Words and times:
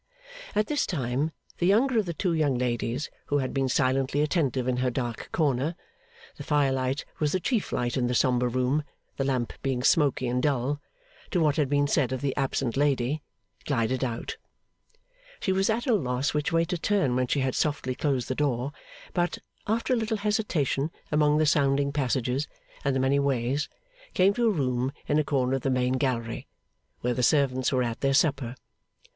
At 0.55 0.65
this 0.65 0.87
time, 0.87 1.31
the 1.59 1.67
younger 1.67 1.99
of 1.99 2.07
the 2.07 2.13
two 2.15 2.33
young 2.33 2.57
ladies, 2.57 3.11
who 3.27 3.37
had 3.37 3.53
been 3.53 3.69
silently 3.69 4.21
attentive 4.21 4.67
in 4.67 4.77
her 4.77 4.89
dark 4.89 5.29
corner 5.31 5.75
(the 6.37 6.43
fire 6.43 6.71
light 6.71 7.05
was 7.19 7.33
the 7.33 7.39
chief 7.39 7.71
light 7.71 7.95
in 7.95 8.07
the 8.07 8.15
sombre 8.15 8.49
room, 8.49 8.81
the 9.17 9.23
lamp 9.23 9.53
being 9.61 9.83
smoky 9.83 10.27
and 10.27 10.41
dull) 10.41 10.81
to 11.29 11.39
what 11.39 11.57
had 11.57 11.69
been 11.69 11.85
said 11.85 12.11
of 12.11 12.21
the 12.21 12.35
absent 12.35 12.75
lady, 12.75 13.21
glided 13.65 14.03
out. 14.03 14.37
She 15.39 15.51
was 15.51 15.69
at 15.69 15.85
a 15.85 15.93
loss 15.93 16.33
which 16.33 16.51
way 16.51 16.65
to 16.65 16.79
turn 16.79 17.15
when 17.15 17.27
she 17.27 17.41
had 17.41 17.53
softly 17.53 17.93
closed 17.93 18.27
the 18.27 18.33
door; 18.33 18.71
but, 19.13 19.37
after 19.67 19.93
a 19.93 19.97
little 19.97 20.17
hesitation 20.17 20.89
among 21.11 21.37
the 21.37 21.45
sounding 21.45 21.91
passages 21.91 22.47
and 22.83 22.95
the 22.95 22.99
many 22.99 23.19
ways, 23.19 23.69
came 24.15 24.33
to 24.33 24.47
a 24.47 24.51
room 24.51 24.93
in 25.05 25.19
a 25.19 25.23
corner 25.23 25.53
of 25.57 25.61
the 25.61 25.69
main 25.69 25.93
gallery, 25.93 26.47
where 27.01 27.13
the 27.13 27.21
servants 27.21 27.71
were 27.71 27.83
at 27.83 28.01
their 28.01 28.15
supper. 28.15 28.55